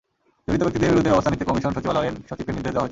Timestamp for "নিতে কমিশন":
1.33-1.71